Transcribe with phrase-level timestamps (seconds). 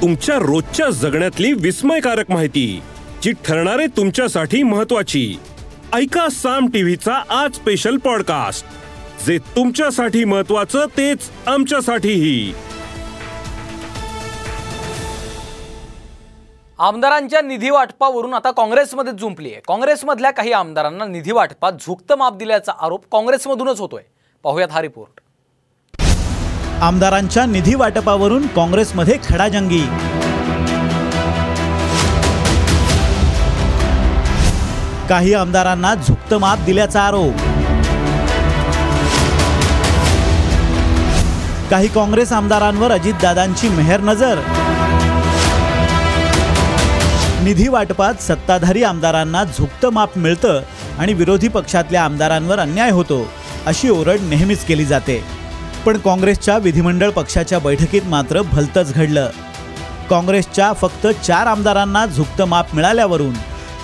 [0.00, 2.82] तुमच्या रोजच्या जगण्यातली विस्मयकारक माहिती
[3.22, 5.38] जी ठरणारे तुमच्यासाठी महत्वाची
[5.94, 8.66] ऐका साम टीव्हीचा आज स्पेशल पॉडकास्ट
[9.26, 12.52] जे तुमच्यासाठी महत्वाचं तेच आमच्यासाठीही.
[16.78, 22.72] आमदारांच्या निधी वाटपावरून आता काँग्रेसमध्ये जुंपली आहे काँग्रेसमधल्या काही आमदारांना निधी वाटपात झुकतं माप दिल्याचा
[22.80, 24.02] आरोप काँग्रेसमधूनच होतोय.
[24.44, 25.20] पाहुयात हा रिपोर्ट
[26.82, 29.80] आमदारांच्या निधी वाटपावरून काँग्रेसमध्ये खडाजंगी.
[35.08, 37.32] काही आमदारांना झुकतं माप दिल्याचा आरोप.
[41.70, 44.38] काही काँग्रेस आमदारांवर अजितदादांची मेहर नजर.
[47.42, 50.60] निधी वाटपात सत्ताधारी आमदारांना झुकतं माप मिळतं
[50.98, 53.26] आणि विरोधी पक्षातल्या आमदारांवर अन्याय होतो
[53.66, 55.39] अशी ओरड नेहमीच केली जाते.
[55.86, 59.30] पण काँग्रेसच्या विधिमंडळ पक्षाच्या बैठकीत मात्र भलतंच घडलं.
[60.10, 63.34] काँग्रेसच्या फक्त चार आमदारांना झुकतं माप मिळाल्यावरून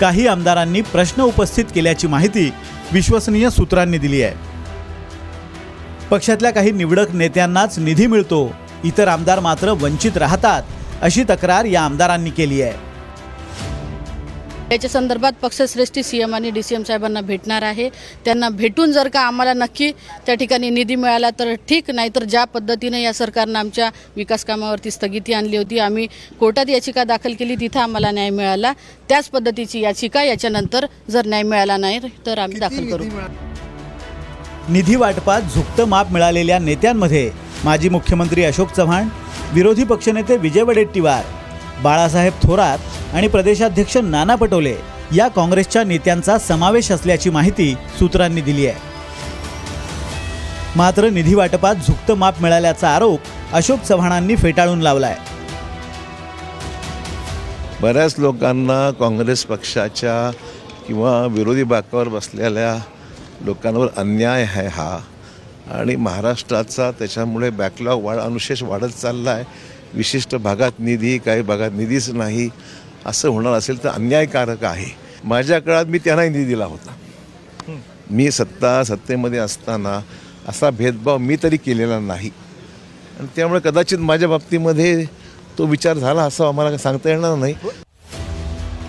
[0.00, 2.52] काही आमदारांनी प्रश्न उपस्थित केल्याची माहिती
[2.92, 4.34] विश्वसनीय सूत्रांनी दिली आहे.
[6.10, 8.52] पक्षातल्या काही निवडक नेत्यांनाच निधी मिळतो
[8.84, 10.62] इतर आमदार मात्र वंचित राहतात
[11.02, 12.85] अशी तक्रार या आमदारांनी केली आहे.
[14.70, 17.88] याच्या संदर्भात पक्षश्रेष्ठी सी एम आणि डी सी एम साहेबांना भेटणार आहे.
[18.24, 19.90] त्यांना भेटून जर का आम्हाला नक्की
[20.26, 25.32] त्या ठिकाणी निधी मिळाला तर ठीक नाहीतर ज्या पद्धतीने या सरकारनं आमच्या विकास कामावरती स्थगिती
[25.32, 26.06] आणली होती आम्ही
[26.40, 28.72] कोर्टात याचिका दाखल केली तिथं आम्हाला न्याय मिळाला.
[29.08, 33.04] त्याच पद्धतीची याचिका याच्यानंतर जर न्याय मिळाला नाही तर आम्ही दाखल करू.
[34.68, 37.30] निधी वाटपात झुकतं माप मिळालेल्या नेत्यांमध्ये
[37.64, 39.08] माजी मुख्यमंत्री अशोक चव्हाण
[39.52, 41.24] विरोधी पक्षनेते विजय वडेट्टीवार
[41.82, 44.76] बाळासाहेब थोरात आणि प्रदेशाध्यक्ष नाना पटोले
[45.14, 48.80] या काँग्रेसच्या नेत्यांचा समावेश असल्याची माहिती सूत्रांनी दिली आहे.
[50.76, 53.20] मात्र निधी वाटपात झुकतं माप मिळाल्याचा आरोप
[53.52, 55.16] अशोक चव्हाणांनी फेटाळून लावलाय.
[57.80, 60.30] बऱ्याच लोकांना काँग्रेस पक्षाच्या
[60.86, 62.76] किंवा विरोधी बाकावर बसलेल्या
[63.40, 64.98] लोकांवर अन्याय आहे हा.
[65.70, 69.44] आणि महाराष्ट्राचा त्याच्यामुळे बॅकलॉग वाढ अनुशेष वाढत चालला आहे
[69.94, 72.48] विशिष्ट भागात निधी काही भागात निधीच नाही.
[73.06, 74.86] असं होणार असेल तर अन्यायकारक आहे.
[75.24, 76.94] माझ्या काळात मी त्यांनाही निधी दिला होता.
[78.10, 80.00] मी सत्ता सत्तेमध्ये असताना
[80.48, 82.30] असा भेदभाव मी तरी केलेला नाही.
[83.18, 85.04] आणि त्यामुळे कदाचित माझ्या बाबतीमध्ये
[85.58, 87.54] तो विचार झाला असं आम्हाला सांगता येणार नाही.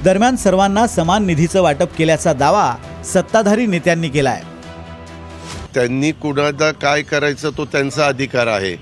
[0.04, 2.76] दरम्यान सर्वांना समान निधीचं वाटप केल्याचा दावा
[3.14, 4.42] सत्ताधारी नेत्यांनी केलाय.
[5.74, 8.76] त्यांनी कुणाला काय करायचं तो त्यांचा अधिकार आहे.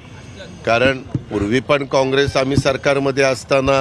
[0.65, 0.97] कारण
[1.29, 3.79] पूर्वी पण काँग्रेस आम्ही सरकारमध्ये असताना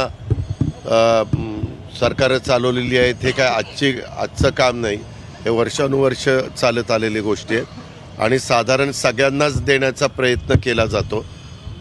[0.86, 4.96] सरकारं चालवलेली आहेत हे काय आजची आजचं काम नाही.
[5.44, 6.28] हे वर्षानुवर्ष
[6.60, 11.24] चालत आलेली गोष्टी आहेत आणि साधारण सगळ्यांनाच देण्याचा प्रयत्न केला जातो.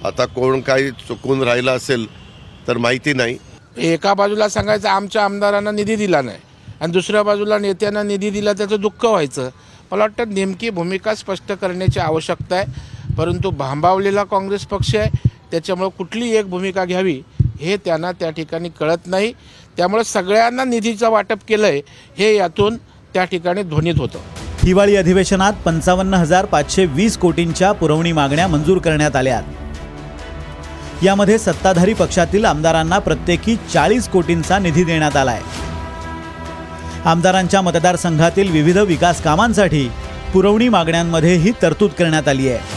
[0.05, 2.05] आता कोण काही चुकून राहिलं असेल
[2.67, 3.37] तर माहिती नाही.
[3.77, 6.37] एका बाजूला सांगायचं आमच्या आमदारांना निधी दिला नाही.
[6.81, 9.49] आणि दुसऱ्या बाजूला नेत्यांना निधी दिला त्याचं दुःख व्हायचं.
[9.91, 13.13] मला वाटतं नेमकी भूमिका स्पष्ट करण्याची आवश्यकता आहे.
[13.17, 17.21] परंतु भांबावलेला काँग्रेस पक्ष आहे त्याच्यामुळं कुठली एक भूमिका घ्यावी.
[17.63, 19.33] हे त्यांना त्या ठिकाणी कळत नाही.
[19.77, 21.81] त्यामुळे सगळ्यांना निधीचं वाटप केलं आहे
[22.17, 22.77] हे यातून
[23.13, 24.19] त्या ठिकाणी ध्वनीत होतं.
[24.63, 29.41] हिवाळी अधिवेशनात पंचावन्न हजार पाचशे वीस कोटींच्या पुरवणी मागण्या मंजूर करण्यात आल्या.
[31.03, 35.41] यामध्ये सत्ताधारी पक्षातील आमदारांना प्रत्येकी चाळीस कोटींचा निधी देण्यात आलाय.
[37.05, 39.87] आमदारांच्या मतदारसंघातील विविध विकास कामांसाठी
[40.33, 42.72] पुरवणी मागण्यांमध्ये ही तरतूद करण्यात आली आहे.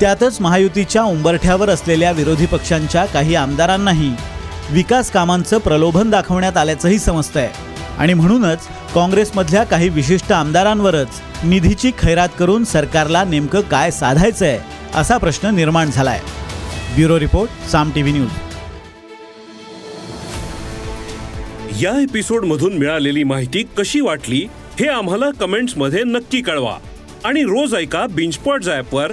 [0.00, 4.10] त्यातच महायुतीच्या उंबरठ्यावर असलेल्या विरोधी पक्षांच्या काही आमदारांनाही
[4.70, 7.48] विकास कामांचं प्रलोभन दाखवण्यात आल्याचंही समजतंय.
[7.98, 14.58] आणि म्हणूनच काँग्रेसमधल्या काही विशिष्ट आमदारांवरच निधीची खैरात करून सरकारला नेमकं काय साधायचंय
[14.94, 16.20] असा प्रश्न निर्माण झालाय.
[16.96, 18.30] Bureau report Saam TV news.
[21.82, 24.46] या एपिसोडमधून मिळालेली माहिती कशी वाटली
[24.80, 26.76] हे आम्हाला कमेंट्समध्ये नक्की कळवा.
[27.24, 29.12] आणि रोज ऐका बिंचपॉट ॲपवर